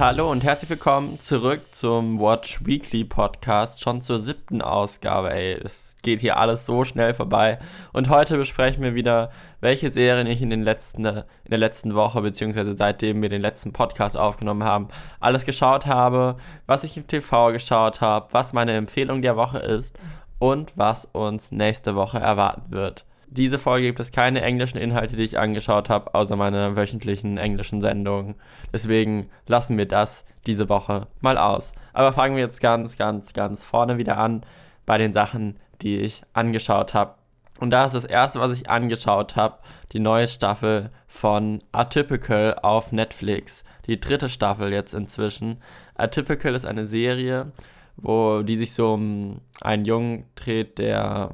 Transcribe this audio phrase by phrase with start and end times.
[0.00, 5.30] Hallo und herzlich willkommen zurück zum Watch Weekly Podcast, schon zur siebten Ausgabe.
[5.30, 7.58] Ey, es geht hier alles so schnell vorbei.
[7.92, 9.30] Und heute besprechen wir wieder,
[9.60, 13.74] welche Serien ich in, den letzten, in der letzten Woche, beziehungsweise seitdem wir den letzten
[13.74, 14.88] Podcast aufgenommen haben,
[15.20, 19.98] alles geschaut habe, was ich im TV geschaut habe, was meine Empfehlung der Woche ist
[20.38, 23.04] und was uns nächste Woche erwarten wird.
[23.32, 27.80] Diese Folge gibt es keine englischen Inhalte, die ich angeschaut habe, außer meine wöchentlichen englischen
[27.80, 28.34] Sendungen.
[28.72, 31.72] Deswegen lassen wir das diese Woche mal aus.
[31.92, 34.42] Aber fangen wir jetzt ganz, ganz, ganz vorne wieder an
[34.84, 37.14] bei den Sachen, die ich angeschaut habe.
[37.60, 39.58] Und da ist das erste, was ich angeschaut habe,
[39.92, 43.62] die neue Staffel von Atypical auf Netflix.
[43.86, 45.58] Die dritte Staffel jetzt inzwischen.
[45.94, 47.52] Atypical ist eine Serie,
[47.96, 51.30] wo die sich so um einen Jungen dreht, der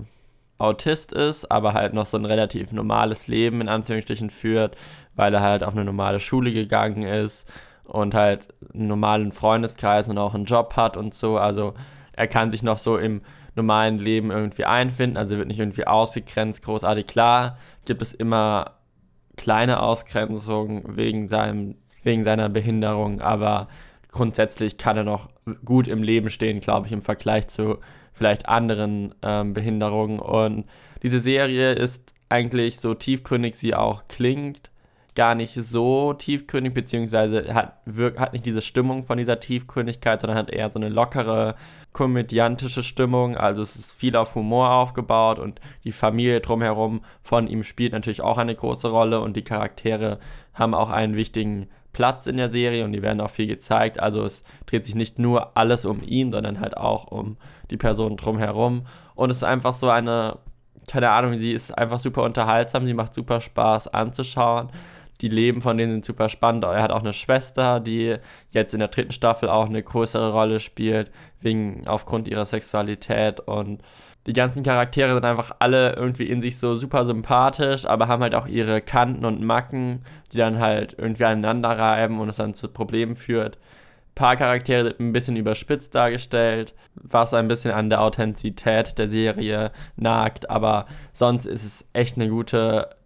[0.59, 4.77] Autist ist, aber halt noch so ein relativ normales Leben in Anführungsstrichen führt,
[5.15, 7.47] weil er halt auf eine normale Schule gegangen ist
[7.85, 11.39] und halt einen normalen Freundeskreis und auch einen Job hat und so.
[11.39, 11.75] Also
[12.13, 13.23] er kann sich noch so im
[13.55, 17.07] normalen Leben irgendwie einfinden, also wird nicht irgendwie ausgegrenzt, großartig.
[17.07, 18.73] Klar gibt es immer
[19.37, 23.69] kleine Ausgrenzungen wegen, seinem, wegen seiner Behinderung, aber
[24.11, 25.29] grundsätzlich kann er noch
[25.65, 27.79] gut im Leben stehen, glaube ich, im Vergleich zu
[28.17, 30.19] vielleicht anderen ähm, Behinderungen.
[30.19, 30.65] Und
[31.03, 34.71] diese Serie ist eigentlich so tiefgründig sie auch klingt,
[35.15, 40.39] gar nicht so tiefgründig, beziehungsweise hat, wirkt, hat nicht diese Stimmung von dieser Tiefgründigkeit, sondern
[40.39, 41.55] hat eher so eine lockere,
[41.93, 43.37] komödiantische Stimmung.
[43.37, 48.21] Also es ist viel auf Humor aufgebaut und die Familie drumherum von ihm spielt natürlich
[48.21, 50.19] auch eine große Rolle und die Charaktere
[50.53, 53.99] haben auch einen wichtigen Platz in der Serie und die werden auch viel gezeigt.
[53.99, 57.39] Also es dreht sich nicht nur alles um ihn, sondern halt auch um
[57.71, 58.87] die Person drumherum.
[59.15, 60.39] Und es ist einfach so eine,
[60.87, 64.71] keine Ahnung, sie ist einfach super unterhaltsam, sie macht super Spaß anzuschauen.
[65.23, 66.65] Die Leben von denen sind super spannend.
[66.65, 68.17] Er hat auch eine Schwester, die
[68.51, 73.83] jetzt in der dritten Staffel auch eine größere Rolle spielt, wegen aufgrund ihrer Sexualität und
[74.27, 78.35] die ganzen Charaktere sind einfach alle irgendwie in sich so super sympathisch, aber haben halt
[78.35, 82.69] auch ihre Kanten und Macken, die dann halt irgendwie aneinander reiben und es dann zu
[82.69, 83.57] Problemen führt.
[84.17, 89.73] Paar Charaktere sind ein bisschen überspitzt dargestellt, was ein bisschen an der Authentizität der Serie
[89.97, 92.97] nagt, aber sonst ist es echt eine gute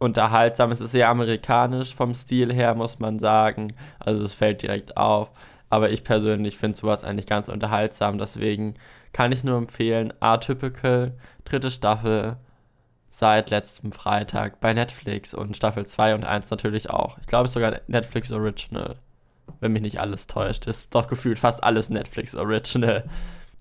[0.00, 0.72] unterhaltsam.
[0.72, 3.74] Es ist sehr amerikanisch vom Stil her, muss man sagen.
[4.00, 5.30] Also es fällt direkt auf.
[5.68, 8.18] Aber ich persönlich finde sowas eigentlich ganz unterhaltsam.
[8.18, 8.74] Deswegen
[9.12, 10.12] kann ich nur empfehlen.
[10.18, 11.12] Atypical,
[11.44, 12.38] dritte Staffel
[13.08, 17.18] seit letztem Freitag bei Netflix und Staffel 2 und 1 natürlich auch.
[17.18, 18.96] Ich glaube, es sogar Netflix Original.
[19.60, 20.66] Wenn mich nicht alles täuscht.
[20.66, 23.04] Ist doch gefühlt fast alles Netflix Original.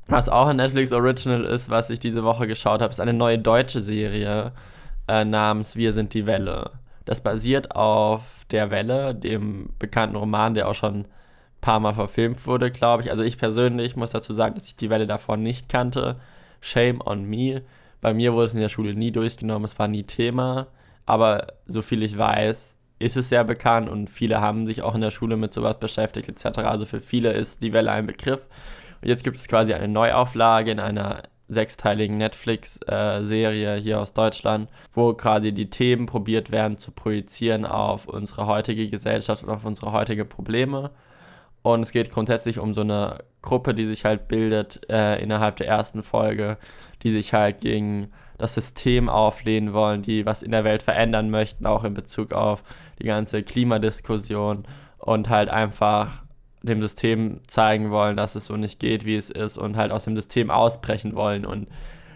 [0.08, 3.38] Was auch ein Netflix Original ist, was ich diese Woche geschaut habe, ist eine neue
[3.38, 4.54] deutsche Serie
[5.08, 6.72] äh, namens Wir sind die Welle.
[7.06, 11.06] Das basiert auf der Welle, dem bekannten Roman, der auch schon
[11.62, 13.12] paar Mal verfilmt wurde, glaube ich.
[13.12, 16.18] Also ich persönlich muss dazu sagen, dass ich die Welle davon nicht kannte.
[16.62, 17.62] Shame on me.
[18.02, 20.68] Bei mir wurde es in der Schule nie durchgenommen, es war nie Thema.
[21.06, 25.02] Aber so viel ich weiß, ist es sehr bekannt und viele haben sich auch in
[25.02, 26.60] der Schule mit sowas beschäftigt etc.
[26.60, 28.42] Also für viele ist die Welle ein Begriff.
[29.02, 34.70] Und jetzt gibt es quasi eine Neuauflage in einer sechsteiligen Netflix-Serie äh, hier aus Deutschland,
[34.94, 39.92] wo quasi die Themen probiert werden zu projizieren auf unsere heutige Gesellschaft und auf unsere
[39.92, 40.92] heutigen Probleme.
[41.62, 45.68] Und es geht grundsätzlich um so eine Gruppe, die sich halt bildet äh, innerhalb der
[45.68, 46.58] ersten Folge,
[47.04, 51.67] die sich halt gegen das System auflehnen wollen, die was in der Welt verändern möchten,
[51.67, 52.63] auch in Bezug auf
[53.00, 54.63] die ganze Klimadiskussion
[54.97, 56.23] und halt einfach
[56.63, 60.05] dem System zeigen wollen, dass es so nicht geht, wie es ist und halt aus
[60.05, 61.45] dem System ausbrechen wollen.
[61.45, 61.67] Und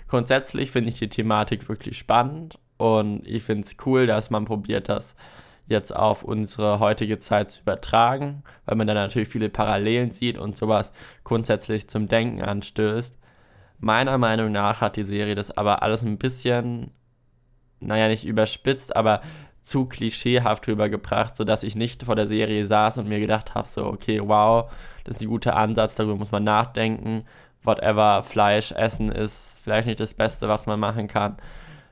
[0.07, 4.89] grundsätzlich finde ich die Thematik wirklich spannend und ich finde es cool, dass man probiert,
[4.89, 5.15] das
[5.67, 10.57] jetzt auf unsere heutige Zeit zu übertragen, weil man da natürlich viele Parallelen sieht und
[10.57, 10.91] sowas
[11.23, 13.15] grundsätzlich zum Denken anstößt.
[13.83, 16.91] Meiner Meinung nach hat die Serie das aber alles ein bisschen,
[17.79, 19.21] naja, nicht überspitzt, aber
[19.61, 23.85] zu klischeehaft rübergebracht, sodass ich nicht vor der Serie saß und mir gedacht habe, so,
[23.85, 24.71] okay, wow,
[25.03, 27.25] das ist ein guter Ansatz, darüber muss man nachdenken.
[27.63, 31.37] Whatever, Fleisch essen ist vielleicht nicht das Beste, was man machen kann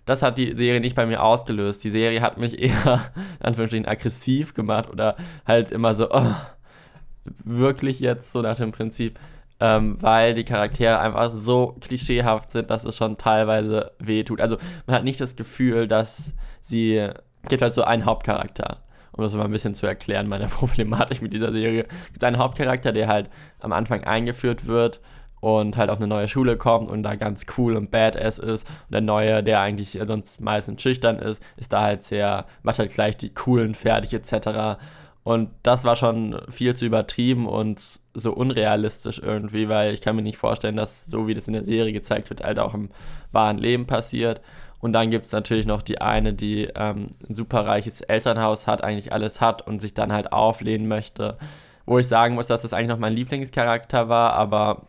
[0.06, 1.84] das hat die Serie nicht bei mir ausgelöst.
[1.84, 5.16] Die Serie hat mich eher, in Anführungsstrichen, aggressiv gemacht oder
[5.46, 6.36] halt immer so, oh,
[7.44, 9.20] wirklich jetzt so nach dem Prinzip,
[9.62, 14.42] ähm, weil die Charaktere einfach so klischeehaft sind, dass es schon teilweise wehtut.
[14.42, 17.08] Also man hat nicht das Gefühl, dass sie,
[17.48, 18.80] gibt halt so einen Hauptcharakter
[19.14, 21.86] um das mal ein bisschen zu erklären, meine Problematik mit dieser Serie.
[22.06, 23.30] Es gibt einen Hauptcharakter, der halt
[23.60, 25.02] am Anfang eingeführt wird
[25.42, 28.66] und halt auf eine neue Schule kommt und da ganz cool und badass ist.
[28.68, 32.94] Und der Neue, der eigentlich sonst meistens schüchtern ist, ist da halt sehr, macht halt
[32.94, 34.80] gleich die coolen fertig etc.
[35.24, 40.24] Und das war schon viel zu übertrieben und so unrealistisch irgendwie, weil ich kann mir
[40.24, 42.90] nicht vorstellen, dass so wie das in der Serie gezeigt wird, halt auch im
[43.32, 44.42] wahren Leben passiert.
[44.80, 49.14] Und dann gibt es natürlich noch die eine, die ähm, ein superreiches Elternhaus hat, eigentlich
[49.14, 51.38] alles hat und sich dann halt auflehnen möchte.
[51.86, 54.88] Wo ich sagen muss, dass das eigentlich noch mein Lieblingscharakter war, aber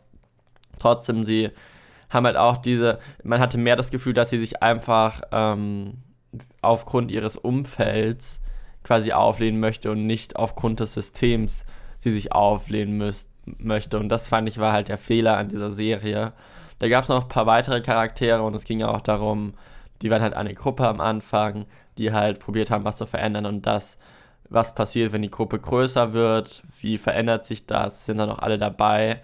[0.78, 1.50] trotzdem, sie
[2.08, 5.98] haben halt auch diese, man hatte mehr das Gefühl, dass sie sich einfach ähm,
[6.62, 8.41] aufgrund ihres Umfelds
[8.84, 11.64] quasi auflehnen möchte und nicht aufgrund des Systems
[12.00, 13.26] sie sich auflehnen müß,
[13.58, 13.98] möchte.
[13.98, 16.32] Und das fand ich war halt der Fehler an dieser Serie.
[16.78, 19.54] Da gab es noch ein paar weitere Charaktere und es ging ja auch darum,
[20.02, 21.66] die waren halt eine Gruppe am Anfang,
[21.98, 23.98] die halt probiert haben, was zu verändern und das,
[24.48, 28.58] was passiert, wenn die Gruppe größer wird, wie verändert sich das, sind da noch alle
[28.58, 29.22] dabei,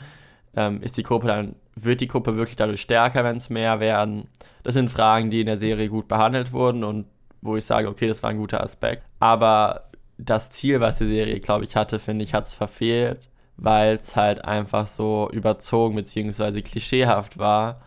[0.57, 4.29] ähm, ist die Gruppe dann, wird die Gruppe wirklich dadurch stärker, wenn es mehr werden?
[4.63, 7.07] Das sind Fragen, die in der Serie gut behandelt wurden und
[7.41, 9.03] wo ich sage, okay, das war ein guter Aspekt.
[9.21, 9.89] Aber
[10.19, 14.17] das Ziel, was die Serie, glaube ich, hatte, finde ich, hat es verfehlt, weil es
[14.17, 16.63] halt einfach so überzogen bzw.
[16.63, 17.81] klischeehaft war.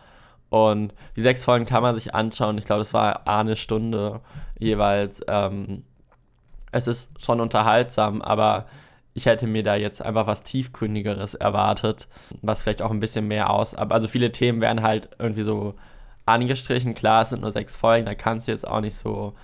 [0.48, 2.58] Und die sechs Folgen kann man sich anschauen.
[2.58, 4.20] Ich glaube, das war eine Stunde
[4.58, 5.22] jeweils.
[5.26, 5.84] Ähm,
[6.72, 8.66] es ist schon unterhaltsam, aber
[9.14, 12.08] ich hätte mir da jetzt einfach was tiefgründigeres erwartet,
[12.40, 13.74] was vielleicht auch ein bisschen mehr aus.
[13.74, 15.74] Also viele Themen werden halt irgendwie so
[16.26, 16.94] angestrichen.
[16.94, 19.34] Klar, es sind nur sechs Folgen, da kannst du jetzt auch nicht so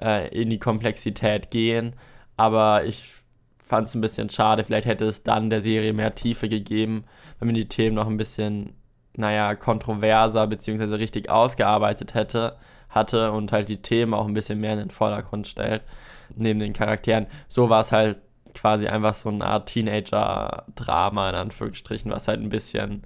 [0.00, 1.94] äh, in die Komplexität gehen.
[2.36, 3.08] Aber ich
[3.64, 4.64] fand es ein bisschen schade.
[4.64, 7.04] Vielleicht hätte es dann der Serie mehr Tiefe gegeben,
[7.38, 8.74] wenn man die Themen noch ein bisschen,
[9.16, 10.94] naja, kontroverser bzw.
[10.96, 12.56] richtig ausgearbeitet hätte,
[12.90, 15.82] hatte und halt die Themen auch ein bisschen mehr in den Vordergrund stellt,
[16.36, 17.26] neben den Charakteren.
[17.48, 18.18] So war es halt
[18.54, 23.02] quasi einfach so eine Art Teenager-Drama in Anführungsstrichen, was halt ein bisschen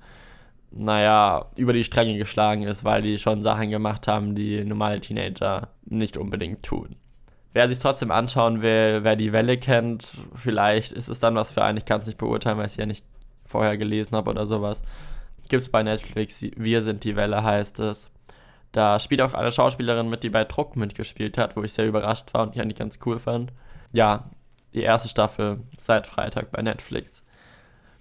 [0.71, 5.69] naja, über die Stränge geschlagen ist, weil die schon Sachen gemacht haben, die normale Teenager
[5.85, 6.97] nicht unbedingt tun.
[7.53, 11.65] Wer sich trotzdem anschauen will, wer die Welle kennt, vielleicht ist es dann was für
[11.65, 11.79] einen.
[11.79, 13.05] Ich kann es nicht beurteilen, weil ich es ja nicht
[13.47, 14.83] vorher gelesen habe oder sowas.
[15.49, 18.11] Gibt es bei Netflix, Wir sind die Welle heißt es.
[18.73, 22.35] Da spielt auch eine Schauspielerin mit, die bei Druck mitgespielt hat, wo ich sehr überrascht
[22.35, 23.51] war und ich eigentlich ganz cool fand.
[23.93, 24.29] Ja,
[24.75, 27.23] die erste Staffel seit Freitag bei Netflix.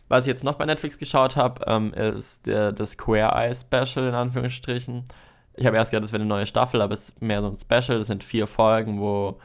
[0.10, 4.08] Was ich jetzt noch bei Netflix geschaut habe, ähm, ist der, das Queer Eye Special
[4.08, 5.06] in Anführungsstrichen.
[5.56, 7.58] Ich habe erst gedacht, das wäre eine neue Staffel, aber es ist mehr so ein
[7.58, 8.00] Special.
[8.00, 9.40] Das sind vier Folgen, wo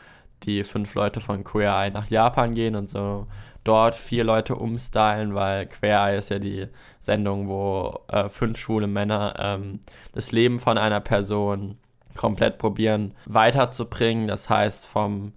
[0.45, 3.27] die fünf Leute von Queer Eye nach Japan gehen und so
[3.65, 6.69] dort vier Leute umstylen, weil Queer Eye ist ja die
[7.01, 9.81] Sendung, wo äh, fünf schwule Männer ähm,
[10.13, 11.79] das Leben von einer Person
[12.17, 14.27] komplett probieren weiterzubringen.
[14.27, 15.33] Das heißt, vom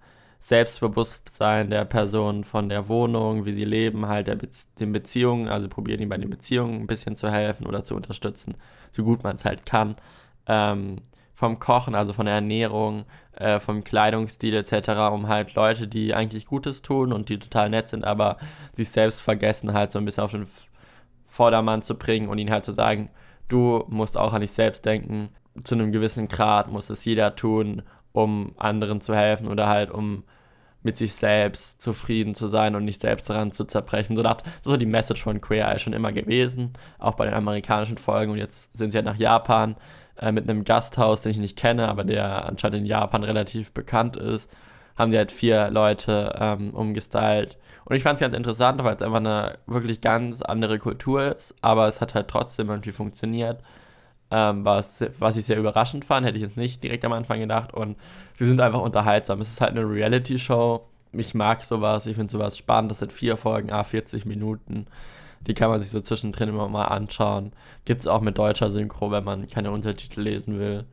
[0.46, 4.48] Selbstbewusstsein der Person von der Wohnung, wie sie leben, halt der Be
[4.78, 8.54] den Beziehungen, also probieren ihnen bei den Beziehungen ein bisschen zu helfen oder zu unterstützen,
[8.92, 9.96] so gut man es halt kann.
[10.46, 10.98] Ähm,
[11.34, 16.46] vom Kochen, also von der Ernährung, äh, vom Kleidungsstil etc., um halt Leute, die eigentlich
[16.46, 18.36] Gutes tun und die total nett sind, aber
[18.76, 20.46] sich selbst vergessen, halt so ein bisschen auf den
[21.26, 23.10] Vordermann zu bringen und ihnen halt zu sagen,
[23.48, 25.30] du musst auch an dich selbst denken,
[25.64, 27.82] zu einem gewissen Grad muss es jeder tun,
[28.12, 30.22] um anderen zu helfen oder halt um
[30.86, 34.16] mit sich selbst zufrieden zu sein und nicht selbst daran zu zerbrechen.
[34.16, 37.34] So das, das war die Message von Queer Eye schon immer gewesen, auch bei den
[37.34, 38.32] amerikanischen Folgen.
[38.32, 39.74] Und jetzt sind sie halt nach Japan
[40.18, 44.16] äh, mit einem Gasthaus, den ich nicht kenne, aber der anscheinend in Japan relativ bekannt
[44.16, 44.48] ist.
[44.96, 47.58] Haben sie halt vier Leute ähm, umgestylt.
[47.84, 51.52] Und ich fand es ganz interessant, weil es einfach eine wirklich ganz andere Kultur ist,
[51.62, 53.58] aber es hat halt trotzdem irgendwie funktioniert.
[54.38, 57.72] Ähm, was, was ich sehr überraschend fand, hätte ich jetzt nicht direkt am Anfang gedacht.
[57.72, 57.96] Und
[58.38, 59.40] sie sind einfach unterhaltsam.
[59.40, 60.82] Es ist halt eine Reality-Show.
[61.12, 62.90] Ich mag sowas, ich finde sowas spannend.
[62.90, 64.88] Das sind vier Folgen, a 40 Minuten.
[65.46, 67.54] Die kann man sich so zwischendrin immer mal anschauen.
[67.86, 70.84] Gibt es auch mit deutscher Synchro, wenn man keine Untertitel lesen will.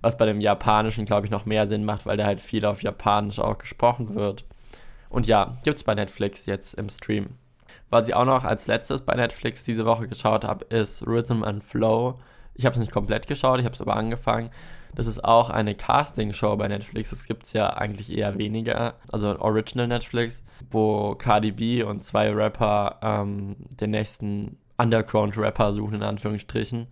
[0.00, 2.84] Was bei dem Japanischen, glaube ich, noch mehr Sinn macht, weil da halt viel auf
[2.84, 4.44] Japanisch auch gesprochen wird.
[5.08, 7.30] Und ja, gibt es bei Netflix jetzt im Stream.
[7.90, 11.64] Was ich auch noch als letztes bei Netflix diese Woche geschaut habe, ist Rhythm and
[11.64, 12.20] Flow.
[12.56, 14.50] Ich habe es nicht komplett geschaut, ich habe es aber angefangen.
[14.94, 17.10] Das ist auch eine Casting-Show bei Netflix.
[17.10, 18.94] Das gibt es ja eigentlich eher weniger.
[19.12, 26.02] Also Original Netflix, wo Cardi B und zwei Rapper ähm, den nächsten Underground-Rapper suchen, in
[26.02, 26.86] Anführungsstrichen.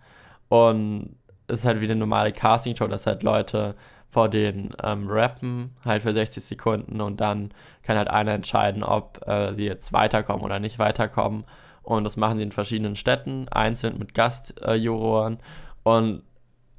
[0.49, 1.15] Und
[1.47, 3.75] es ist halt wie eine normale Casting-Show, dass halt Leute
[4.15, 7.51] vor den ähm, rappen, halt für 60 Sekunden und dann
[7.83, 11.43] kann halt einer entscheiden, ob äh, sie jetzt weiterkommen oder nicht weiterkommen.
[11.85, 15.37] Und das machen sie in verschiedenen Städten, einzeln mit Gastjuroren.
[15.83, 16.23] und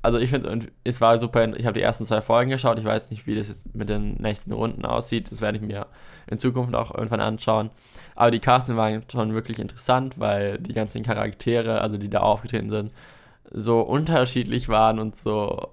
[0.03, 1.57] also ich finde, es war super.
[1.57, 2.79] Ich habe die ersten zwei Folgen geschaut.
[2.79, 5.33] Ich weiß nicht, wie das jetzt mit den nächsten Runden aussieht.
[5.33, 5.89] Das werde ich mir
[6.29, 7.71] in Zukunft auch irgendwann anschauen.
[8.15, 12.71] Aber die Casten waren schon wirklich interessant, weil die ganzen Charaktere, also die da aufgetreten
[12.71, 12.93] sind,
[13.51, 15.71] so unterschiedlich waren und so.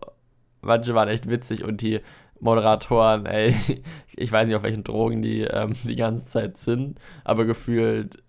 [0.61, 1.99] Manche waren echt witzig und die
[2.39, 3.53] Moderatoren, ey,
[4.15, 8.22] ich weiß nicht, auf welchen Drogen die ähm, die ganze Zeit sind, aber gefühlt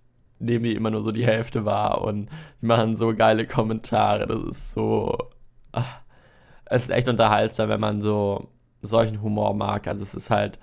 [0.44, 2.28] nehmen die immer nur so die Hälfte wahr und
[2.60, 4.26] die machen so geile Kommentare.
[4.26, 5.18] Das ist so.
[5.72, 5.98] Ach,
[6.66, 8.48] es ist echt unterhaltsam, wenn man so
[8.82, 9.86] solchen Humor mag.
[9.86, 10.58] Also es ist halt,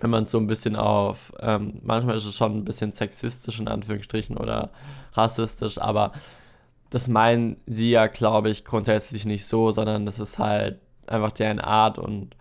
[0.00, 3.68] wenn man so ein bisschen auf, ähm, manchmal ist es schon ein bisschen sexistisch in
[3.68, 4.70] Anführungsstrichen oder
[5.14, 6.12] rassistisch, aber
[6.90, 11.60] das meinen sie ja, glaube ich, grundsätzlich nicht so, sondern das ist halt einfach deren
[11.60, 12.36] Art und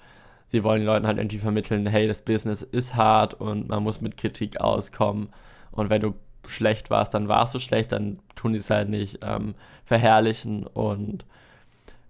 [0.52, 4.02] sie wollen den Leuten halt irgendwie vermitteln, hey, das Business ist hart und man muss
[4.02, 5.30] mit Kritik auskommen
[5.76, 6.16] und wenn du
[6.48, 9.56] schlecht warst, dann warst du schlecht, dann tun die es halt nicht ähm,
[9.86, 11.26] verherrlichen und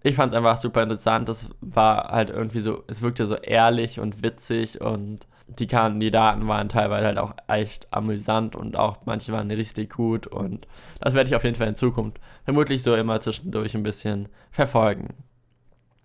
[0.03, 1.27] ich fand es einfach super interessant.
[1.27, 6.69] Das war halt irgendwie so, es wirkte so ehrlich und witzig und die Kandidaten waren
[6.69, 10.67] teilweise halt auch echt amüsant und auch manche waren richtig gut und
[10.99, 15.15] das werde ich auf jeden Fall in Zukunft vermutlich so immer zwischendurch ein bisschen verfolgen.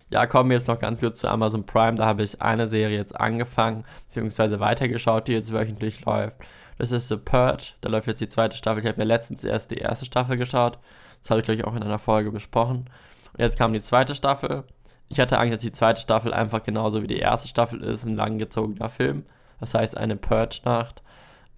[0.09, 1.95] Ja, kommen wir jetzt noch ganz kurz zu Amazon Prime.
[1.95, 6.35] Da habe ich eine Serie jetzt angefangen, beziehungsweise weitergeschaut, die jetzt wöchentlich läuft.
[6.81, 7.73] Das ist The Purge.
[7.81, 8.81] Da läuft jetzt die zweite Staffel.
[8.81, 10.79] Ich habe ja letztens erst die erste Staffel geschaut.
[11.21, 12.89] Das habe ich, glaube ich, auch in einer Folge besprochen.
[13.33, 14.63] Und jetzt kam die zweite Staffel.
[15.07, 18.15] Ich hatte Angst, dass die zweite Staffel einfach genauso wie die erste Staffel ist, ein
[18.15, 19.27] langgezogener Film.
[19.59, 21.03] Das heißt, eine Purge-Nacht,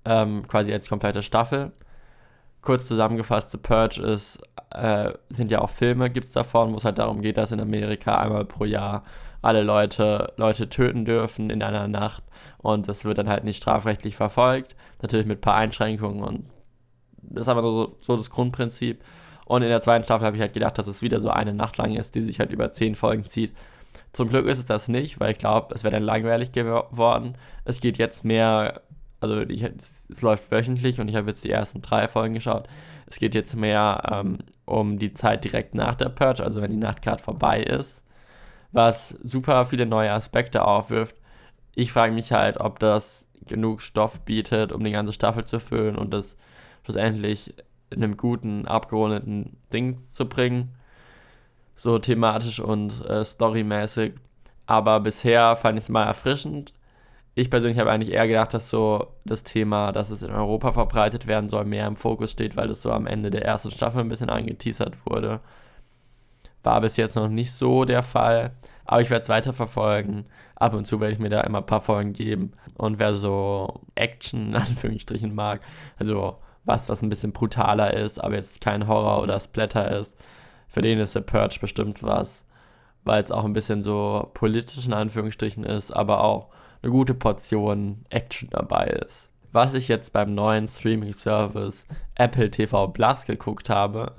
[0.04, 1.72] ähm, quasi als komplette Staffel.
[2.62, 4.40] Kurz zusammengefasst, The Purge ist,
[4.72, 7.62] äh, sind ja auch Filme, gibt es davon, wo es halt darum geht, dass in
[7.62, 9.06] Amerika einmal pro Jahr
[9.44, 12.24] alle Leute Leute töten dürfen in einer Nacht
[12.58, 16.46] und das wird dann halt nicht strafrechtlich verfolgt, natürlich mit ein paar Einschränkungen und
[17.22, 19.04] das ist aber so, so das Grundprinzip.
[19.46, 21.78] Und in der zweiten Staffel habe ich halt gedacht, dass es wieder so eine Nacht
[21.78, 23.54] lang ist, die sich halt über zehn Folgen zieht.
[24.14, 27.36] Zum Glück ist es das nicht, weil ich glaube, es wäre dann langweilig geworden.
[27.66, 28.82] Es geht jetzt mehr,
[29.20, 32.68] also ich, es läuft wöchentlich und ich habe jetzt die ersten drei Folgen geschaut.
[33.08, 36.78] Es geht jetzt mehr ähm, um die Zeit direkt nach der Purge, also wenn die
[36.78, 38.02] Nacht gerade vorbei ist,
[38.74, 41.16] was super viele neue Aspekte aufwirft.
[41.76, 45.96] Ich frage mich halt, ob das genug Stoff bietet, um die ganze Staffel zu füllen
[45.96, 46.36] und das
[46.84, 47.54] schlussendlich
[47.90, 50.74] in einem guten, abgerundeten Ding zu bringen.
[51.76, 54.14] So thematisch und äh, storymäßig.
[54.66, 56.74] Aber bisher fand ich es mal erfrischend.
[57.36, 61.28] Ich persönlich habe eigentlich eher gedacht, dass so das Thema, dass es in Europa verbreitet
[61.28, 64.10] werden soll, mehr im Fokus steht, weil es so am Ende der ersten Staffel ein
[64.10, 65.42] bisschen angeteasert wurde.
[66.64, 68.52] War bis jetzt noch nicht so der Fall.
[68.86, 70.26] Aber ich werde es weiter verfolgen.
[70.56, 72.54] Ab und zu werde ich mir da immer ein paar Folgen geben.
[72.78, 75.62] Und wer so Action in Anführungsstrichen mag,
[75.98, 80.14] also was, was ein bisschen brutaler ist, aber jetzt kein Horror oder Splatter ist.
[80.68, 82.46] Für den ist The Purge bestimmt was,
[83.04, 86.48] weil es auch ein bisschen so politisch in Anführungsstrichen ist, aber auch
[86.82, 89.30] eine gute Portion Action dabei ist.
[89.52, 94.14] Was ich jetzt beim neuen Streaming-Service Apple TV Plus geguckt habe,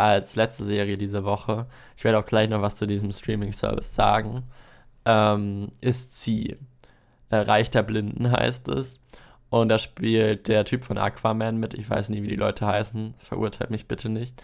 [0.00, 1.66] als letzte Serie diese Woche,
[1.96, 4.44] ich werde auch gleich noch was zu diesem Streaming-Service sagen,
[5.04, 6.56] ähm, ist sie.
[7.30, 9.00] Äh, Reich der Blinden heißt es.
[9.50, 11.74] Und da spielt der Typ von Aquaman mit.
[11.74, 13.14] Ich weiß nie, wie die Leute heißen.
[13.18, 14.40] Verurteilt mich bitte nicht.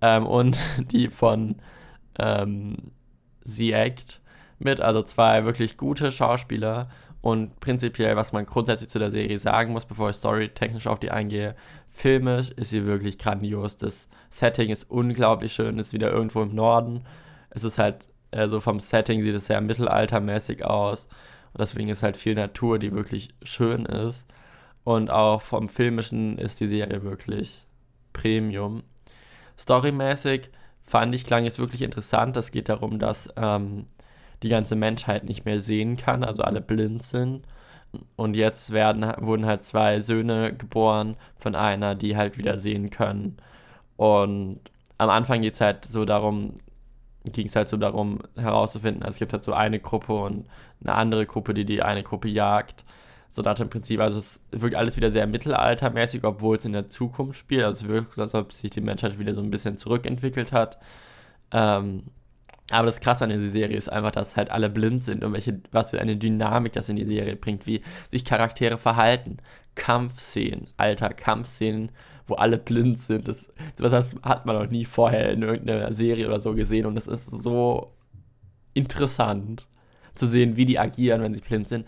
[0.00, 0.58] Ähm, und
[0.90, 1.56] die von
[2.18, 2.76] ähm,
[3.44, 4.20] The Act
[4.58, 4.80] mit.
[4.80, 6.88] Also zwei wirklich gute Schauspieler.
[7.20, 11.10] Und prinzipiell, was man grundsätzlich zu der Serie sagen muss, bevor ich storytechnisch auf die
[11.10, 11.56] eingehe,
[11.98, 13.76] filmisch ist sie wirklich grandios.
[13.76, 17.04] Das Setting ist unglaublich schön, ist wieder irgendwo im Norden.
[17.50, 21.08] Es ist halt, also vom Setting sieht es sehr mittelaltermäßig aus.
[21.52, 24.26] Und deswegen ist halt viel Natur, die wirklich schön ist.
[24.84, 27.66] Und auch vom Filmischen ist die Serie wirklich
[28.12, 28.84] Premium.
[29.58, 30.50] Storymäßig
[30.82, 32.36] fand ich, klang es wirklich interessant.
[32.36, 33.86] Es geht darum, dass ähm,
[34.44, 37.44] die ganze Menschheit nicht mehr sehen kann, also alle blind sind.
[38.16, 43.38] Und jetzt werden, wurden halt zwei Söhne geboren von einer, die halt wieder sehen können.
[43.96, 44.60] Und
[44.98, 46.54] am Anfang geht es halt so darum,
[47.24, 50.46] ging es halt so darum herauszufinden, also es gibt halt so eine Gruppe und
[50.82, 52.84] eine andere Gruppe, die die eine Gruppe jagt.
[53.30, 56.90] So nach dem Prinzip, also es wirkt alles wieder sehr mittelaltermäßig, obwohl es in der
[56.90, 57.64] Zukunft spielt.
[57.64, 60.78] Also es wirkt, als ob sich die Menschheit wieder so ein bisschen zurückentwickelt hat.
[61.52, 62.04] Ähm,
[62.70, 65.60] aber das Krasse an dieser Serie ist einfach, dass halt alle blind sind und welche,
[65.70, 69.38] was für eine Dynamik das in die Serie bringt, wie sich Charaktere verhalten.
[69.74, 71.92] Kampfszenen, alter, Kampfszenen,
[72.26, 73.28] wo alle blind sind.
[73.28, 77.06] Das, das hat man noch nie vorher in irgendeiner Serie oder so gesehen und es
[77.06, 77.92] ist so
[78.74, 79.66] interessant
[80.14, 81.86] zu sehen, wie die agieren, wenn sie blind sind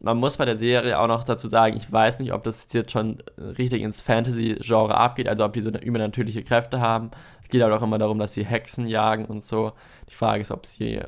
[0.00, 2.92] man muss bei der Serie auch noch dazu sagen, ich weiß nicht, ob das jetzt
[2.92, 7.10] schon richtig ins Fantasy-Genre abgeht, also ob die so übernatürliche Kräfte haben.
[7.42, 9.72] Es geht aber auch immer darum, dass sie Hexen jagen und so.
[10.08, 11.00] Die Frage ist, ob sie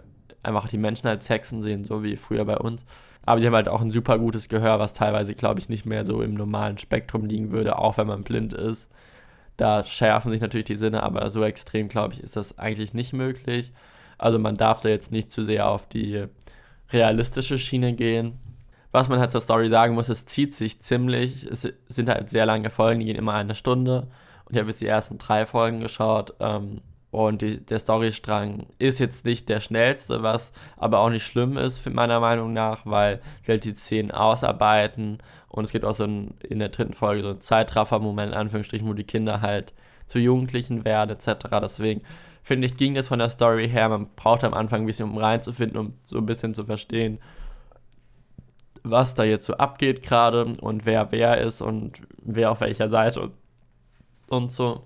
[0.43, 2.85] einfach die Menschen als Hexen sehen, so wie früher bei uns.
[3.25, 6.07] Aber die haben halt auch ein super gutes Gehör, was teilweise, glaube ich, nicht mehr
[6.07, 8.89] so im normalen Spektrum liegen würde, auch wenn man blind ist.
[9.57, 13.13] Da schärfen sich natürlich die Sinne, aber so extrem, glaube ich, ist das eigentlich nicht
[13.13, 13.73] möglich.
[14.17, 16.25] Also man darf da jetzt nicht zu sehr auf die
[16.91, 18.39] realistische Schiene gehen.
[18.93, 21.45] Was man halt zur Story sagen muss, es zieht sich ziemlich.
[21.45, 24.09] Es sind halt sehr lange Folgen, die gehen immer eine Stunde.
[24.45, 26.35] Und ich habe jetzt die ersten drei Folgen geschaut.
[26.41, 26.81] Ähm,
[27.13, 31.89] und die, der Storystrang ist jetzt nicht der schnellste, was aber auch nicht schlimm ist,
[31.91, 35.19] meiner Meinung nach, weil sie halt die Szenen ausarbeiten
[35.51, 38.89] und es gibt auch so ein, in der dritten Folge so einen Zeitraffer-Moment, in Anführungsstrichen,
[38.89, 39.73] wo die Kinder halt
[40.07, 41.47] zu Jugendlichen werden, etc.
[41.61, 42.03] Deswegen
[42.45, 43.89] finde ich, ging das von der Story her.
[43.89, 47.19] Man braucht am Anfang ein bisschen, um reinzufinden, um so ein bisschen zu verstehen,
[48.83, 53.31] was da jetzt so abgeht gerade und wer wer ist und wer auf welcher Seite
[54.29, 54.85] und, so.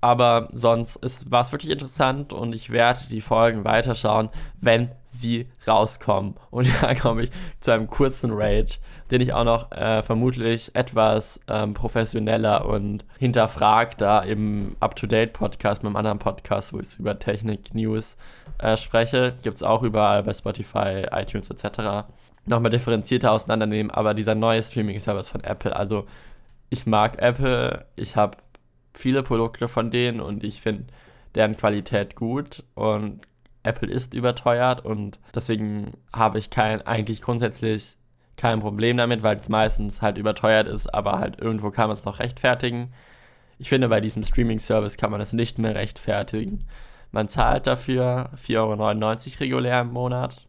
[0.00, 0.98] Aber sonst
[1.30, 4.30] war es wirklich interessant und ich werde die Folgen weiterschauen,
[4.60, 6.34] wenn sie rauskommen.
[6.50, 7.30] Und da komme ich
[7.60, 8.78] zu einem kurzen Rage,
[9.10, 15.96] den ich auch noch äh, vermutlich etwas ähm, professioneller und hinterfragter im Up-to-Date-Podcast, mit einem
[15.96, 18.16] anderen Podcast, wo ich über Technik-News
[18.58, 19.34] äh, spreche.
[19.42, 22.06] Gibt es auch überall bei Spotify, iTunes etc.
[22.50, 26.06] Nochmal differenzierter auseinandernehmen, aber dieser neue Streaming-Service von Apple, also
[26.68, 28.38] ich mag Apple, ich habe
[28.92, 30.86] viele Produkte von denen und ich finde
[31.36, 33.20] deren Qualität gut und
[33.62, 37.96] Apple ist überteuert und deswegen habe ich kein, eigentlich grundsätzlich
[38.36, 42.04] kein Problem damit, weil es meistens halt überteuert ist, aber halt irgendwo kann man es
[42.04, 42.92] noch rechtfertigen.
[43.58, 46.66] Ich finde, bei diesem Streaming-Service kann man es nicht mehr rechtfertigen.
[47.12, 50.48] Man zahlt dafür 4,99 Euro regulär im Monat.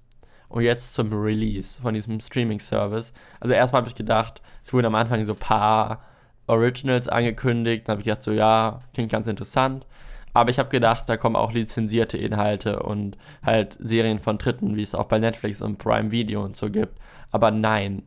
[0.52, 3.14] Und jetzt zum Release von diesem Streaming-Service.
[3.40, 6.04] Also erstmal habe ich gedacht, es wurden am Anfang so ein paar
[6.46, 7.88] Originals angekündigt.
[7.88, 9.86] Dann habe ich gedacht, so ja, klingt ganz interessant.
[10.34, 14.82] Aber ich habe gedacht, da kommen auch lizenzierte Inhalte und halt Serien von Dritten, wie
[14.82, 17.00] es auch bei Netflix und Prime Video und so gibt.
[17.32, 18.04] Aber nein,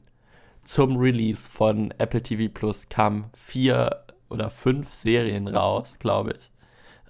[0.64, 6.50] zum Release von Apple TV Plus kamen vier oder fünf Serien raus, glaube ich.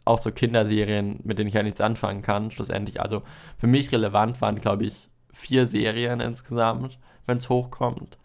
[0.04, 3.00] Auch so Kinderserien, mit denen ich ja nichts anfangen kann, schlussendlich.
[3.00, 3.22] Also
[3.58, 8.18] für mich relevant waren, glaube ich, vier Serien insgesamt, wenn es hochkommt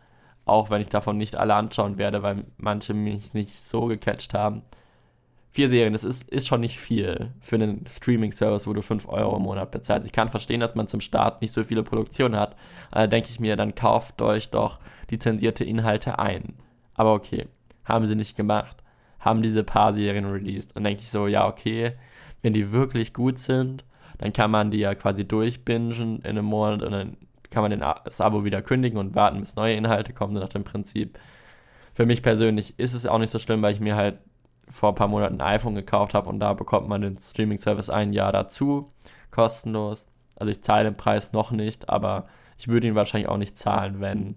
[0.50, 4.64] auch wenn ich davon nicht alle anschauen werde, weil manche mich nicht so gecatcht haben.
[5.52, 9.38] Vier Serien, das ist, ist schon nicht viel für einen Streaming-Service, wo du 5 Euro
[9.38, 10.06] im Monat bezahlst.
[10.06, 12.56] Ich kann verstehen, dass man zum Start nicht so viele Produktionen hat.
[12.92, 16.56] Da denke ich mir, dann kauft euch doch lizenzierte Inhalte ein.
[16.94, 17.48] Aber okay,
[17.86, 18.78] haben sie nicht gemacht.
[19.20, 20.76] Haben diese paar Serien released.
[20.76, 21.94] Und denke ich so, ja, okay,
[22.42, 23.84] wenn die wirklich gut sind,
[24.20, 27.18] dann kann man die ja quasi durchbingen in einem Monat und dann
[27.50, 30.64] kann man den, das Abo wieder kündigen und warten, bis neue Inhalte kommen, nach dem
[30.64, 31.18] Prinzip.
[31.94, 34.20] Für mich persönlich ist es auch nicht so schlimm, weil ich mir halt
[34.70, 38.14] vor ein paar Monaten ein iPhone gekauft habe und da bekommt man den Streaming-Service ein
[38.14, 38.92] Jahr dazu,
[39.32, 40.06] kostenlos.
[40.36, 42.28] Also ich zahle den Preis noch nicht, aber
[42.58, 44.36] ich würde ihn wahrscheinlich auch nicht zahlen, wenn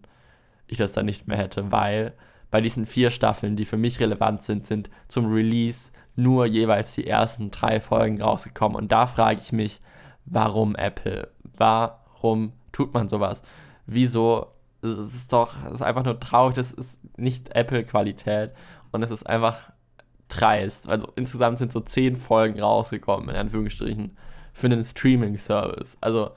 [0.66, 2.14] ich das dann nicht mehr hätte, weil
[2.50, 7.06] bei diesen vier Staffeln, die für mich relevant sind, sind zum Release nur jeweils die
[7.06, 8.76] ersten drei Folgen rausgekommen.
[8.76, 9.80] Und da frage ich mich,
[10.24, 11.28] warum Apple?
[11.56, 13.42] Warum tut man sowas?
[13.86, 14.48] Wieso?
[14.82, 18.52] Es ist doch, es ist einfach nur traurig, das ist nicht Apple-Qualität
[18.90, 19.70] und es ist einfach
[20.28, 20.88] dreist.
[20.88, 24.16] Also insgesamt sind so zehn Folgen rausgekommen, in Anführungsstrichen,
[24.52, 25.96] für einen Streaming-Service.
[26.00, 26.32] Also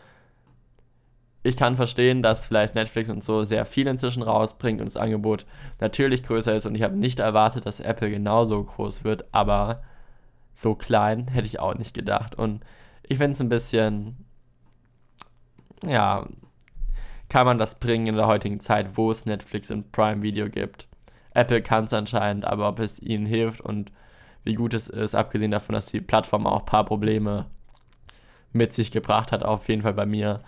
[1.46, 5.46] ich kann verstehen, dass vielleicht Netflix und so sehr viel inzwischen rausbringt und das Angebot
[5.80, 9.84] natürlich größer ist und ich habe nicht erwartet, dass Apple genauso groß wird, aber
[10.56, 12.36] so klein hätte ich auch nicht gedacht.
[12.36, 12.64] Und
[13.04, 14.26] ich finde es ein bisschen
[15.84, 16.26] ja,
[17.30, 20.88] kann man das bringen in der heutigen Zeit, wo es Netflix und Prime Video gibt.
[21.34, 23.92] Apple kann es anscheinend, aber ob es ihnen hilft und
[24.44, 27.46] wie gut es ist, abgesehen davon, dass die Plattform auch ein paar Probleme
[28.54, 30.42] mit sich gebracht hat, auf jeden Fall bei mir,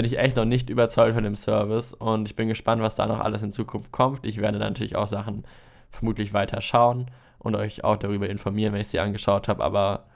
[0.00, 3.04] bin ich echt noch nicht überzeugt von dem Service und ich bin gespannt, was da
[3.04, 4.24] noch alles in Zukunft kommt.
[4.24, 5.44] Ich werde natürlich auch Sachen
[5.90, 10.06] vermutlich weiter schauen und euch auch darüber informieren, wenn ich sie angeschaut habe, aber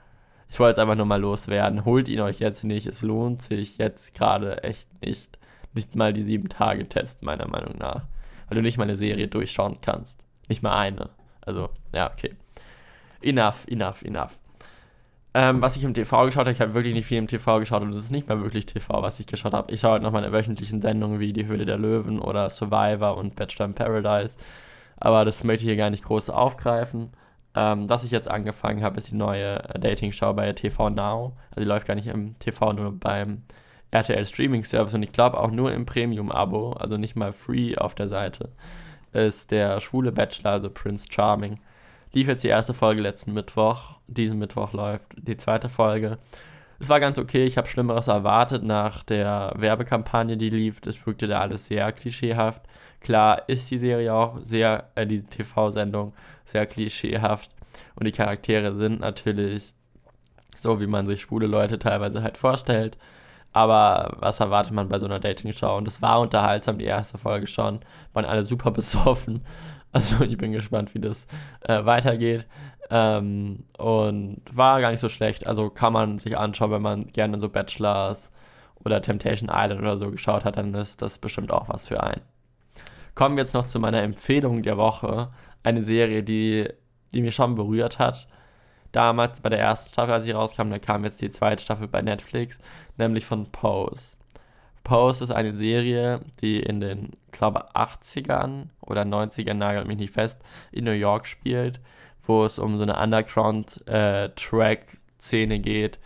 [0.49, 1.85] ich wollte es einfach nur mal loswerden.
[1.85, 2.87] Holt ihn euch jetzt nicht.
[2.87, 5.37] Es lohnt sich jetzt gerade echt nicht.
[5.75, 8.05] Nicht mal die 7-Tage-Test, meiner Meinung nach.
[8.47, 10.17] Weil du nicht mal eine Serie durchschauen kannst.
[10.49, 11.11] Nicht mal eine.
[11.41, 12.33] Also, ja, okay.
[13.21, 14.33] Enough, enough, enough.
[15.37, 17.81] Ähm, was ich im TV geschaut habe, ich habe wirklich nicht viel im TV geschaut
[17.81, 19.69] und es ist nicht mehr wirklich TV, was ich geschaut habe.
[19.73, 23.35] Ich schaue halt noch meine wöchentlichen Sendungen wie Die Höhle der Löwen oder Survivor und
[23.35, 24.37] Bachelor in Paradise.
[24.95, 27.11] Aber das möchte ich hier gar nicht groß aufgreifen.
[27.53, 31.35] Ähm, was ich jetzt angefangen habe, ist die neue Dating-Show bei TV Now.
[31.49, 33.41] Also die läuft gar nicht im TV, nur beim
[33.91, 37.93] RTL Streaming Service und ich glaube auch nur im Premium-Abo, also nicht mal free auf
[37.93, 38.51] der Seite,
[39.11, 41.59] ist der schwule Bachelor, also Prince Charming.
[42.15, 43.95] Lief jetzt die erste Folge letzten Mittwoch.
[44.07, 46.17] Diesen Mittwoch läuft die zweite Folge.
[46.79, 50.79] Es war ganz okay, ich habe Schlimmeres erwartet nach der Werbekampagne, die lief.
[50.85, 52.61] Es wirkte da alles sehr klischeehaft.
[53.01, 56.13] Klar ist die Serie auch sehr, äh, die TV-Sendung
[56.45, 57.51] sehr klischeehaft
[57.95, 59.73] und die Charaktere sind natürlich
[60.55, 62.97] so, wie man sich schwule Leute teilweise halt vorstellt.
[63.51, 65.75] Aber was erwartet man bei so einer Dating-Show?
[65.75, 67.81] Und es war unterhaltsam, die erste Folge schon.
[68.13, 69.41] Waren alle super besoffen.
[69.95, 71.25] Also ich bin gespannt, wie das
[71.61, 72.45] äh, weitergeht.
[72.89, 75.47] Ähm, und war gar nicht so schlecht.
[75.47, 78.29] Also kann man sich anschauen, wenn man gerne so Bachelors
[78.83, 82.21] oder Temptation Island oder so geschaut hat, dann ist das bestimmt auch was für einen.
[83.15, 85.29] Kommen wir jetzt noch zu meiner Empfehlung der Woche.
[85.63, 86.67] Eine Serie, die,
[87.13, 88.27] die mich schon berührt hat.
[88.91, 92.01] Damals bei der ersten Staffel, als sie rauskam, da kam jetzt die zweite Staffel bei
[92.01, 92.59] Netflix,
[92.97, 94.17] nämlich von Pose.
[94.85, 100.37] Pose ist eine Serie, die in den, glaube 80ern oder 90ern, nagelt mich nicht fest,
[100.71, 101.81] in New York spielt,
[102.25, 105.99] wo es um so eine Underground-Track-Szene äh, geht,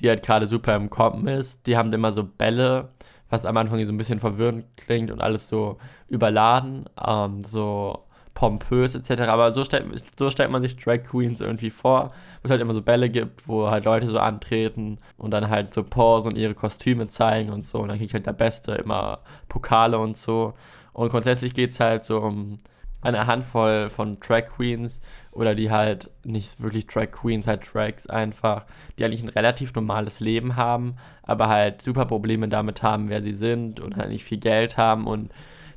[0.00, 1.66] die halt gerade super im Kommen ist.
[1.66, 2.88] Die haben immer so Bälle,
[3.28, 5.76] was am Anfang so ein bisschen verwirrend klingt und alles so
[6.08, 9.22] überladen, ähm, so pompös etc.
[9.22, 9.84] Aber so stellt,
[10.18, 12.12] so stellt man sich Drag Queens irgendwie vor,
[12.42, 15.74] wo es halt immer so Bälle gibt, wo halt Leute so antreten und dann halt
[15.74, 17.78] so posen und ihre Kostüme zeigen und so.
[17.78, 20.54] Und dann kriegt halt der Beste immer Pokale und so.
[20.92, 22.58] Und grundsätzlich geht es halt so um
[23.02, 25.00] eine Handvoll von Drag Queens
[25.32, 28.66] oder die halt nicht wirklich Drag Queens, halt Drags einfach,
[28.98, 33.32] die eigentlich ein relativ normales Leben haben, aber halt super Probleme damit haben, wer sie
[33.32, 35.32] sind und halt nicht viel Geld haben und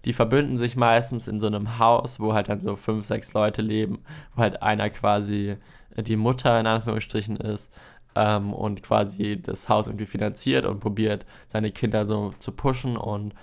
[0.06, 3.62] die verbünden sich meistens in so einem Haus, wo halt dann so fünf, sechs Leute
[3.62, 4.00] leben,
[4.36, 5.58] wo halt einer quasi
[5.96, 7.70] die Mutter in Anführungsstrichen ist
[8.16, 12.98] ähm, und quasi das Haus irgendwie finanziert und probiert, seine Kinder so zu pushen.
[12.98, 13.34] Und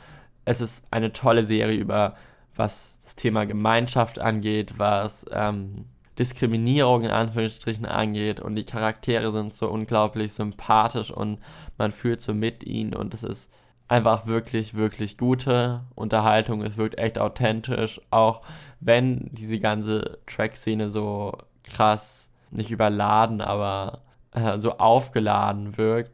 [0.45, 2.17] es ist eine tolle Serie über,
[2.57, 5.87] was das Thema Gemeinschaft angeht, was ähm,
[6.19, 11.39] Diskriminierung in Anführungsstrichen angeht und die Charaktere sind so unglaublich sympathisch und
[11.79, 13.49] man fühlt so mit ihnen und es ist
[13.91, 16.63] einfach wirklich, wirklich gute Unterhaltung.
[16.63, 18.43] Es wirkt echt authentisch, auch
[18.79, 26.13] wenn diese ganze Track-Szene so krass, nicht überladen, aber äh, so aufgeladen wirkt.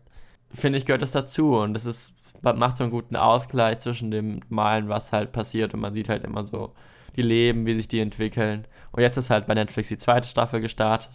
[0.55, 4.41] Finde ich, gehört das dazu und es ist, macht so einen guten Ausgleich zwischen dem
[4.49, 6.73] Malen, was halt passiert und man sieht halt immer so
[7.15, 8.67] die Leben, wie sich die entwickeln.
[8.93, 11.11] Und jetzt ist halt bei Netflix die zweite Staffel gestartet,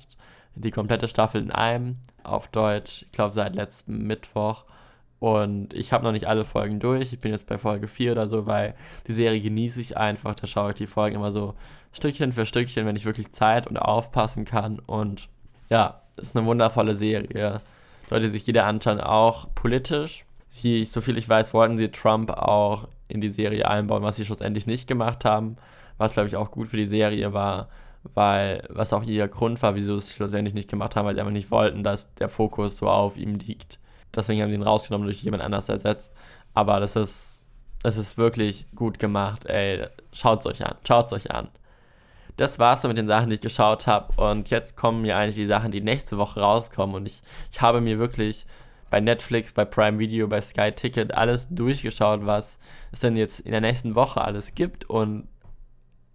[0.56, 4.66] die komplette Staffel in einem, auf Deutsch, ich glaube seit letztem Mittwoch.
[5.22, 7.14] Und ich habe noch nicht alle Folgen durch.
[7.14, 8.74] Ich bin jetzt bei Folge 4 oder so, weil
[9.06, 10.34] die Serie genieße ich einfach.
[10.34, 11.54] Da schaue ich die Folgen immer so
[11.94, 14.80] Stückchen für Stückchen, wenn ich wirklich Zeit und aufpassen kann.
[14.80, 15.30] Und
[15.70, 17.62] ja, ist eine wundervolle Serie.
[18.10, 20.26] Sollte sich jeder anschauen, auch politisch.
[20.50, 24.66] Sie, soviel ich weiß, wollten sie Trump auch in die Serie einbauen, was sie schlussendlich
[24.66, 25.56] nicht gemacht haben.
[26.00, 27.70] Was, glaube ich, auch gut für die Serie war,
[28.16, 31.22] weil, was auch ihr Grund war, wieso sie es schlussendlich nicht gemacht haben, weil sie
[31.22, 33.78] einfach nicht wollten, dass der Fokus so auf ihm liegt.
[34.16, 36.12] Deswegen haben sie ihn rausgenommen durch jemand anders ersetzt.
[36.54, 37.44] Aber das ist,
[37.82, 39.46] das ist wirklich gut gemacht.
[39.46, 40.76] Ey, schaut's euch an.
[40.86, 41.50] Schaut's euch an.
[42.38, 44.22] Das war's so mit den Sachen, die ich geschaut habe.
[44.22, 46.96] Und jetzt kommen mir eigentlich die Sachen, die nächste Woche rauskommen.
[46.96, 47.22] Und ich,
[47.52, 48.46] ich habe mir wirklich
[48.90, 52.58] bei Netflix, bei Prime Video, bei Sky Ticket alles durchgeschaut, was
[52.92, 54.90] es denn jetzt in der nächsten Woche alles gibt.
[54.90, 55.28] Und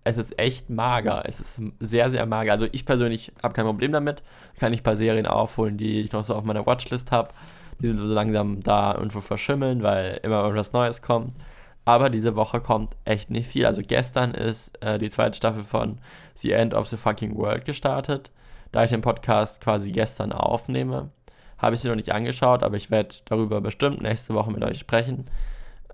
[0.04, 1.24] es ist echt mager.
[1.26, 2.52] Es ist sehr, sehr mager.
[2.52, 4.22] Also ich persönlich habe kein Problem damit.
[4.59, 7.30] Kann ich ein paar Serien aufholen, die ich noch so auf meiner Watchlist habe
[7.81, 11.33] die so langsam da irgendwo verschimmeln, weil immer irgendwas Neues kommt.
[11.85, 13.65] Aber diese Woche kommt echt nicht viel.
[13.65, 15.99] Also gestern ist äh, die zweite Staffel von
[16.35, 18.31] The End of the Fucking World gestartet.
[18.73, 21.11] Da ich den Podcast quasi gestern aufnehme,
[21.59, 24.79] habe ich sie noch nicht angeschaut, aber ich werde darüber bestimmt nächste Woche mit euch
[24.79, 25.27] sprechen.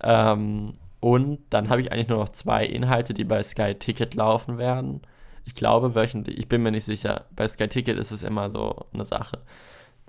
[0.01, 4.57] Ähm, und dann habe ich eigentlich nur noch zwei Inhalte, die bei Sky Ticket laufen
[4.57, 5.01] werden.
[5.45, 7.25] Ich glaube wöchentlich, ich bin mir nicht sicher.
[7.35, 9.39] Bei Sky Ticket ist es immer so eine Sache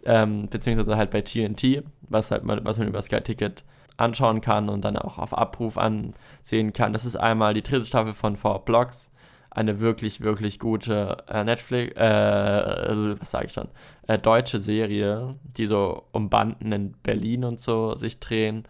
[0.04, 3.64] ähm, beziehungsweise halt bei TNT, was halt man, was man über Sky Ticket
[3.96, 6.92] anschauen kann und dann auch auf Abruf ansehen kann.
[6.92, 9.10] Das ist einmal die dritte Staffel von Four Blocks,
[9.50, 13.68] eine wirklich, wirklich gute äh, Netflix, äh, was sage ich schon,
[14.08, 18.64] äh, deutsche Serie, die so um Banden in Berlin und so sich drehen.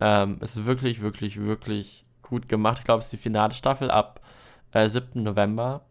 [0.00, 2.78] Ähm, ist wirklich, wirklich, wirklich gut gemacht.
[2.80, 4.20] Ich glaube, es ist die finale Staffel ab
[4.72, 5.22] äh, 7.
[5.22, 5.82] November.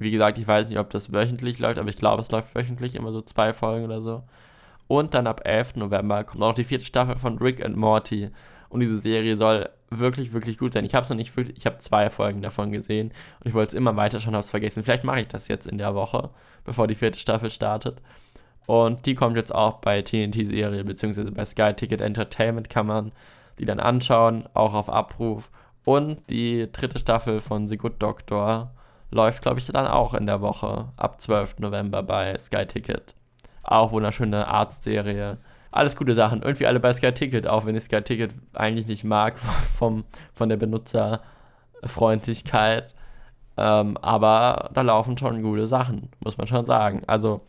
[0.00, 2.94] Wie gesagt, ich weiß nicht, ob das wöchentlich läuft, aber ich glaube, es läuft wöchentlich,
[2.94, 4.22] immer so zwei Folgen oder so.
[4.88, 5.76] Und dann ab 11.
[5.76, 8.30] November kommt auch die vierte Staffel von Rick and Morty.
[8.70, 10.84] Und diese Serie soll wirklich, wirklich gut sein.
[10.84, 13.08] Ich habe es noch nicht ich habe zwei Folgen davon gesehen
[13.40, 14.82] und ich wollte es immer weiter schauen, habe es vergessen.
[14.82, 16.30] Vielleicht mache ich das jetzt in der Woche,
[16.64, 18.00] bevor die vierte Staffel startet.
[18.66, 23.12] Und die kommt jetzt auch bei TNT-Serie, beziehungsweise bei Sky Ticket Entertainment kann man
[23.58, 25.50] die dann anschauen, auch auf Abruf.
[25.84, 28.72] Und die dritte Staffel von The Good Doctor
[29.10, 31.58] läuft, glaube ich, dann auch in der Woche ab 12.
[31.58, 33.14] November bei Sky Ticket.
[33.62, 35.36] Auch wunderschöne Arztserie.
[35.70, 36.42] Alles gute Sachen.
[36.42, 39.38] Irgendwie alle bei Sky Ticket, auch wenn ich Sky Ticket eigentlich nicht mag
[39.78, 42.94] vom, von der Benutzerfreundlichkeit.
[43.56, 47.02] Ähm, aber da laufen schon gute Sachen, muss man schon sagen.
[47.06, 47.40] Also,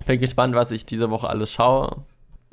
[0.00, 2.04] ich bin gespannt, was ich diese Woche alles schaue.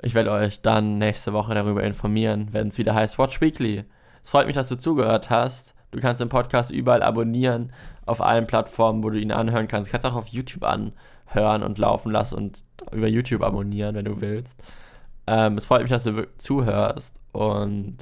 [0.01, 3.85] Ich werde euch dann nächste Woche darüber informieren, wenn es wieder heißt Watch Weekly.
[4.23, 5.73] Es freut mich, dass du zugehört hast.
[5.91, 7.71] Du kannst den Podcast überall abonnieren,
[8.05, 9.89] auf allen Plattformen, wo du ihn anhören kannst.
[9.89, 14.21] Du kannst auch auf YouTube anhören und laufen lassen und über YouTube abonnieren, wenn du
[14.21, 14.55] willst.
[15.27, 17.97] Ähm, es freut mich, dass du zuhörst und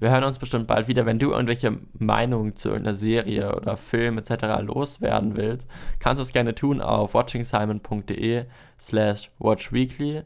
[0.00, 1.06] wir hören uns bestimmt bald wieder.
[1.06, 4.60] Wenn du irgendwelche Meinungen zu irgendeiner Serie oder Film etc.
[4.60, 8.44] loswerden willst, kannst du es gerne tun auf watchingsimon.de
[8.78, 10.22] slash watchweekly.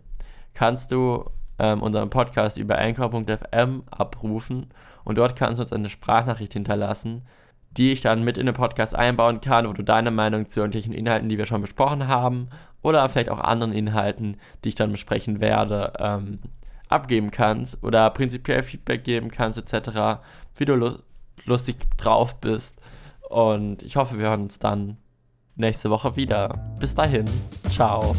[0.53, 1.25] Kannst du
[1.59, 4.67] ähm, unseren Podcast über anchor.fm abrufen
[5.05, 7.23] und dort kannst du uns eine Sprachnachricht hinterlassen,
[7.77, 10.93] die ich dann mit in den Podcast einbauen kann, wo du deine Meinung zu irgendwelchen
[10.93, 12.49] Inhalten, die wir schon besprochen haben,
[12.83, 16.41] oder vielleicht auch anderen Inhalten, die ich dann besprechen werde, ähm,
[16.89, 20.21] abgeben kannst oder prinzipiell Feedback geben kannst, etc.,
[20.57, 20.99] wie du lu
[21.45, 22.75] lustig drauf bist.
[23.29, 24.99] Und ich hoffe, wir hören uns dann
[25.57, 26.75] nächste Woche wieder.
[26.79, 27.25] Bis dahin,
[27.69, 28.15] ciao.